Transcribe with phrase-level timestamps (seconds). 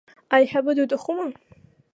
[0.35, 1.27] Аиҳабы, дуҭахума.